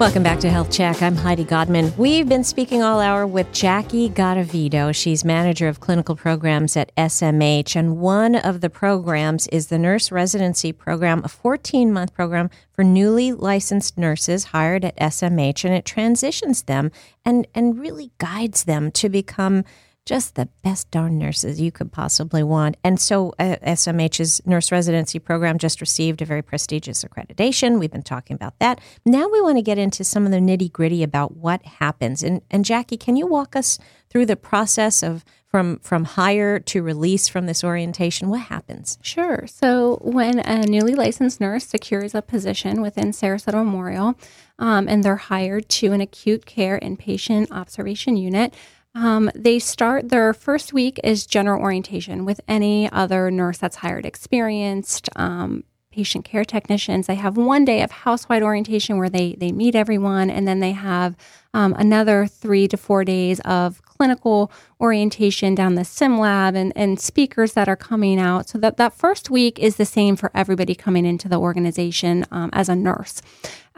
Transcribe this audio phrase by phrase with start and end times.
[0.00, 1.02] Welcome back to Health Check.
[1.02, 1.92] I'm Heidi Godman.
[1.98, 4.94] We've been speaking all hour with Jackie Garavito.
[4.94, 10.10] She's manager of clinical programs at SMH, and one of the programs is the nurse
[10.10, 15.84] residency program, a 14 month program for newly licensed nurses hired at SMH, and it
[15.84, 16.90] transitions them
[17.22, 19.64] and, and really guides them to become
[20.10, 22.76] just the best darn nurses you could possibly want.
[22.82, 27.78] And so, uh, SMH's nurse residency program just received a very prestigious accreditation.
[27.78, 28.80] We've been talking about that.
[29.06, 32.24] Now, we want to get into some of the nitty gritty about what happens.
[32.24, 33.78] And, and Jackie, can you walk us
[34.08, 39.48] through the process of from from hire to release from this orientation what happens sure
[39.48, 44.14] so when a newly licensed nurse secures a position within sarasota memorial
[44.60, 48.54] um, and they're hired to an acute care inpatient observation unit
[48.94, 54.04] um, they start their first week is general orientation with any other nurse that's hired,
[54.04, 57.06] experienced um, patient care technicians.
[57.06, 60.72] They have one day of housewide orientation where they they meet everyone, and then they
[60.72, 61.16] have
[61.52, 67.00] um, another three to four days of clinical orientation down the sim lab and, and
[67.00, 68.48] speakers that are coming out.
[68.48, 72.50] So that that first week is the same for everybody coming into the organization um,
[72.52, 73.20] as a nurse.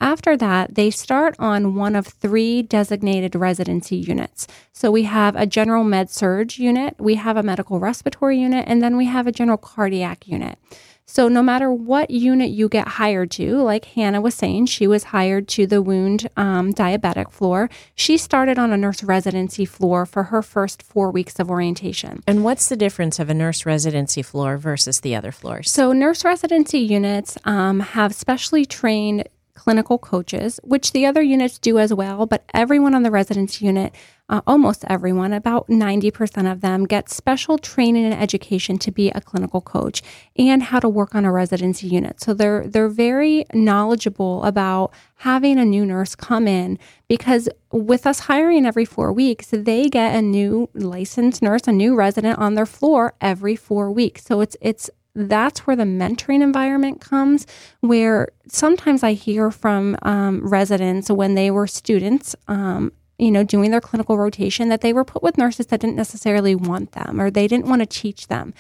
[0.03, 4.49] After that, they start on one of three designated residency units.
[4.73, 8.83] So we have a general med surg unit, we have a medical respiratory unit, and
[8.83, 10.59] then we have a general cardiac unit.
[11.05, 15.05] So, no matter what unit you get hired to, like Hannah was saying, she was
[15.05, 17.69] hired to the wound um, diabetic floor.
[17.95, 22.23] She started on a nurse residency floor for her first four weeks of orientation.
[22.27, 25.71] And what's the difference of a nurse residency floor versus the other floors?
[25.71, 29.29] So, nurse residency units um, have specially trained
[29.63, 33.95] clinical coaches, which the other units do as well, but everyone on the residence unit,
[34.29, 39.21] uh, almost everyone, about 90% of them, get special training and education to be a
[39.21, 40.03] clinical coach
[40.37, 42.21] and how to work on a residency unit.
[42.21, 46.77] So they're they're very knowledgeable about having a new nurse come in
[47.07, 51.95] because with us hiring every 4 weeks, they get a new licensed nurse, a new
[51.95, 54.25] resident on their floor every 4 weeks.
[54.25, 57.47] So it's it's that's where the mentoring environment comes.
[57.81, 63.71] Where sometimes I hear from um, residents when they were students, um, you know, doing
[63.71, 67.31] their clinical rotation, that they were put with nurses that didn't necessarily want them or
[67.31, 68.55] they didn't want to teach them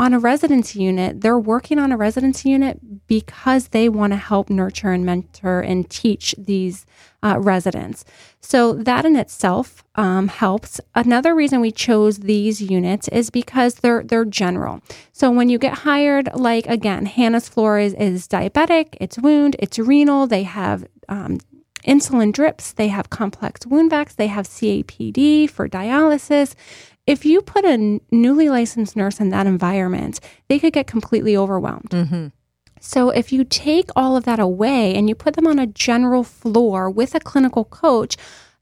[0.00, 4.48] on a residency unit, they're working on a residency unit because they want to help
[4.48, 6.86] nurture and mentor and teach these
[7.22, 8.06] uh, residents.
[8.40, 10.80] So that in itself um, helps.
[10.94, 14.80] Another reason we chose these units is because they're they're general.
[15.12, 19.78] So when you get hired, like again, Hannah's floor is, is diabetic, it's wound, it's
[19.78, 20.26] renal.
[20.26, 21.40] They have um,
[21.86, 26.54] insulin drips, they have complex wound vacs, they have CAPD for dialysis
[27.06, 31.90] if you put a newly licensed nurse in that environment, they could get completely overwhelmed.
[31.90, 32.26] Mm-hmm.
[32.80, 36.24] So, if you take all of that away and you put them on a general
[36.24, 38.16] floor with a clinical coach,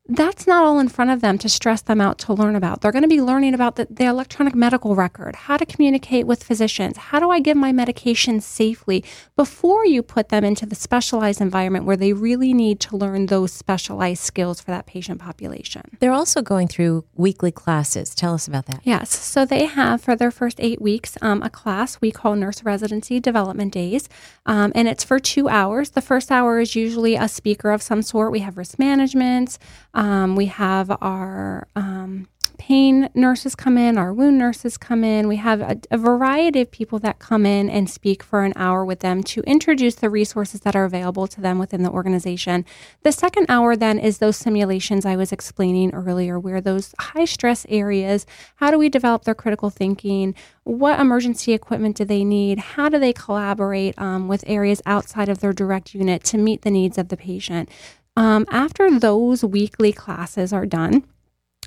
[0.08, 2.80] that's not all in front of them to stress them out to learn about.
[2.80, 6.42] They're going to be learning about the, the, electronic medical record, how to communicate with
[6.42, 9.04] physicians, how do I give my medication safely
[9.36, 13.52] before you put them into the specialized environment where they really need to learn those
[13.52, 15.82] specialized skills for that patient population.
[16.00, 18.14] They're also going through weekly classes.
[18.14, 18.80] Tell us about that.
[18.84, 19.10] Yes.
[19.10, 23.20] So they have for their first eight weeks um, a class we call Nurse Residency
[23.20, 24.08] Development Days,
[24.46, 25.90] um, and it's for two hours.
[25.90, 28.32] The first hour is usually a speaker of some sort.
[28.32, 29.58] We have risk management.
[29.98, 35.26] Um, we have our um, pain nurses come in, our wound nurses come in.
[35.26, 38.84] We have a, a, variety of people that come in and speak for an hour
[38.84, 42.64] with them to introduce the resources that are available to them within the organization.
[43.03, 47.66] The second hour then is those simulations I was explaining earlier, where those high stress
[47.69, 48.25] areas,
[48.56, 50.32] how do we develop their critical thinking?
[50.62, 52.58] What emergency equipment do they need?
[52.58, 56.70] How do they collaborate um, with areas outside of their direct unit to meet the
[56.70, 57.69] needs of the patient?
[58.18, 61.04] Um, after those weekly classes are done,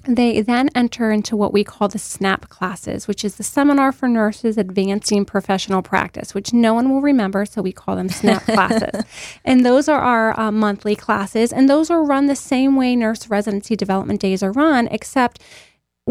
[0.04, 4.10] they then enter into what we call the SNAP classes, which is the Seminar for
[4.10, 9.06] Nurses Advancing Professional Practice, which no one will remember, so we call them SNAP classes.
[9.46, 13.30] And those are our uh, monthly classes, and those are run the same way nurse
[13.30, 15.42] residency development days are run, except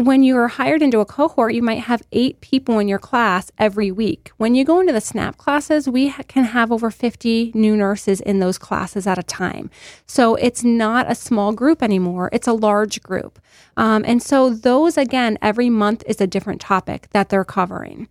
[0.05, 3.51] when you are hired into a cohort, you might have eight people in your class
[3.57, 4.31] every week.
[4.37, 8.21] When you go into the SNAP classes, we ha- can have over 50 new nurses
[8.21, 9.69] in those classes at a time.
[10.05, 13.39] So it's not a small group anymore, it's a large group.
[13.77, 18.07] Um, and so, those again, every month is a different topic that they're covering.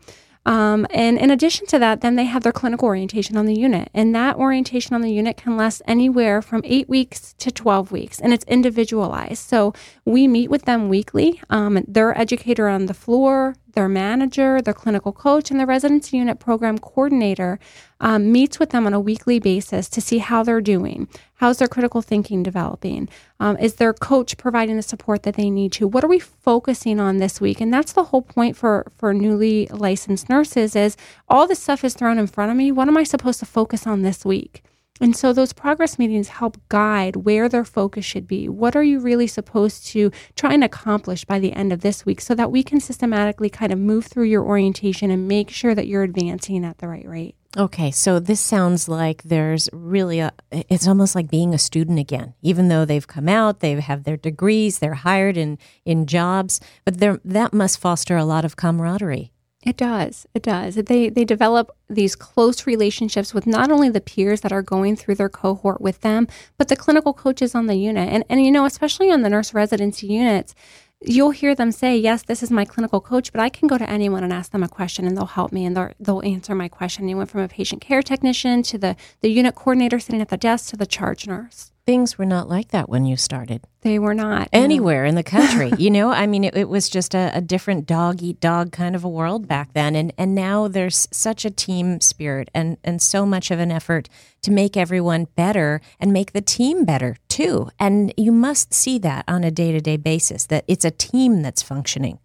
[0.46, 3.90] Um, and in addition to that, then they have their clinical orientation on the unit.
[3.92, 8.20] And that orientation on the unit can last anywhere from eight weeks to 12 weeks,
[8.20, 9.48] and it's individualized.
[9.48, 11.40] So we meet with them weekly.
[11.50, 16.38] Um, their educator on the floor, their manager, their clinical coach, and the residency unit
[16.38, 17.58] program coordinator
[18.00, 21.08] um, meets with them on a weekly basis to see how they're doing.
[21.34, 23.08] How's their critical thinking developing?
[23.38, 25.88] Um, is their coach providing the support that they need to?
[25.88, 27.60] What are we focusing on this week?
[27.60, 30.96] And that's the whole point for for newly licensed nurses is
[31.28, 32.72] all this stuff is thrown in front of me.
[32.72, 34.62] What am I supposed to focus on this week?
[35.00, 38.48] And so those progress meetings help guide where their focus should be.
[38.48, 42.20] What are you really supposed to try and accomplish by the end of this week
[42.20, 45.86] so that we can systematically kind of move through your orientation and make sure that
[45.86, 47.36] you're advancing at the right rate?
[47.56, 52.34] Okay, so this sounds like there's really a, it's almost like being a student again,
[52.42, 56.98] even though they've come out, they have their degrees, they're hired in, in jobs, but
[57.00, 59.32] that must foster a lot of camaraderie.
[59.62, 60.26] It does.
[60.34, 60.76] It does.
[60.76, 65.16] They they develop these close relationships with not only the peers that are going through
[65.16, 68.08] their cohort with them, but the clinical coaches on the unit.
[68.08, 70.54] And and you know, especially on the nurse residency units,
[71.02, 73.88] you'll hear them say, "Yes, this is my clinical coach, but I can go to
[73.88, 76.68] anyone and ask them a question, and they'll help me and they'll, they'll answer my
[76.68, 80.30] question." You went from a patient care technician to the the unit coordinator sitting at
[80.30, 83.60] the desk to the charge nurse things were not like that when you started.
[83.80, 85.72] They were not anywhere in the country.
[85.78, 88.94] you know, I mean, it, it was just a, a, different dog eat dog kind
[88.94, 93.02] of a world back then, and and now there's such a team spirit and and
[93.02, 94.08] so much of an effort
[94.42, 97.70] to make everyone better and make the team better too.
[97.80, 101.42] And you must see that on a day to day basis that it's a team
[101.42, 102.20] that's functioning.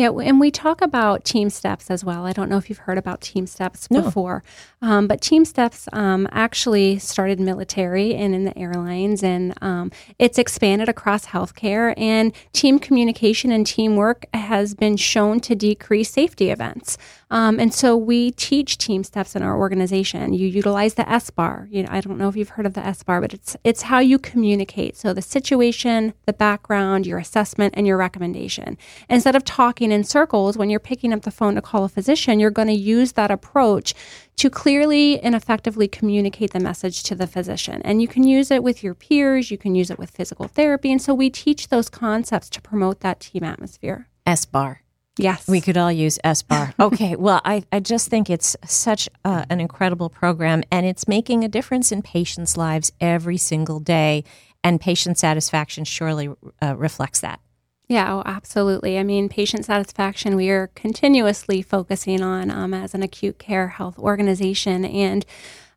[0.00, 2.24] Yeah, and we talk about TeamSTEPPS as well.
[2.24, 4.00] I don't know if you've heard about TeamSTEPPS no.
[4.00, 4.42] before,
[4.80, 10.88] um, but TeamSTEPPS um, actually started military and in the airlines, and um, it's expanded
[10.88, 11.92] across healthcare.
[11.98, 16.96] And team communication and teamwork has been shown to decrease safety events.
[17.30, 20.32] Um, and so we teach TeamSTEPPS in our organization.
[20.32, 21.68] You utilize the SBAR.
[21.70, 24.00] You know, I don't know if you've heard of the SBAR, but it's it's how
[24.00, 24.96] you communicate.
[24.96, 28.76] So the situation, the background, your assessment, and your recommendation.
[29.08, 32.40] Instead of talking in circles when you're picking up the phone to call a physician,
[32.40, 33.94] you're going to use that approach
[34.36, 37.80] to clearly and effectively communicate the message to the physician.
[37.84, 40.90] And you can use it with your peers, you can use it with physical therapy.
[40.90, 44.08] And so we teach those concepts to promote that team atmosphere.
[44.26, 44.78] SBAR.
[45.18, 45.48] Yes.
[45.48, 46.74] We could all use SBAR.
[46.80, 47.16] Okay.
[47.18, 51.48] well, I, I just think it's such uh, an incredible program and it's making a
[51.48, 54.24] difference in patients' lives every single day.
[54.62, 56.28] And patient satisfaction surely
[56.62, 57.40] uh, reflects that.
[57.88, 58.98] Yeah, oh, absolutely.
[58.98, 63.98] I mean, patient satisfaction, we are continuously focusing on um, as an acute care health
[63.98, 64.84] organization.
[64.84, 65.26] And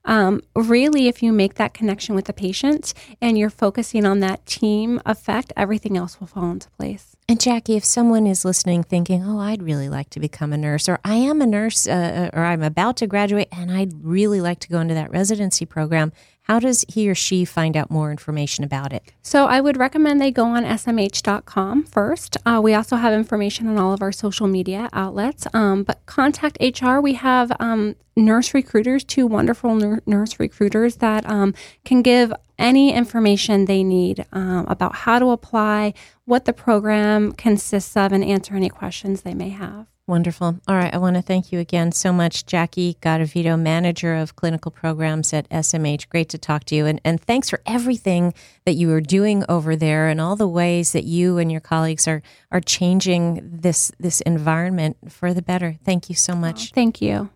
[0.06, 4.46] um, really, if you make that connection with the patient and you're focusing on that
[4.46, 7.13] team effect, everything else will fall into place.
[7.30, 10.90] And Jackie, if someone is listening thinking, oh, I'd really like to become a nurse,
[10.90, 14.60] or I am a nurse, uh, or I'm about to graduate and I'd really like
[14.60, 16.12] to go into that residency program,
[16.44, 19.12] how does he or she find out more information about it?
[19.22, 22.38] So I would recommend they go on smh.com first.
[22.46, 25.48] Uh, we also have information on all of our social media outlets.
[25.54, 27.00] Um, but contact HR.
[27.00, 31.54] We have um, nurse recruiters, two wonderful nurse recruiters that um,
[31.86, 35.94] can give any information they need um, about how to apply,
[36.26, 39.88] what the program consists of, and answer any questions they may have.
[40.06, 40.60] Wonderful.
[40.68, 40.94] All right.
[40.94, 45.48] I want to thank you again so much, Jackie Garavito, Manager of Clinical Programs at
[45.50, 46.10] SMH.
[46.10, 46.86] Great to talk to you.
[46.86, 48.34] And, and thanks for everything
[48.66, 52.06] that you are doing over there and all the ways that you and your colleagues
[52.06, 52.22] are,
[52.52, 55.78] are changing this, this environment for the better.
[55.86, 56.72] Thank you so much.
[56.72, 57.30] Oh, thank you.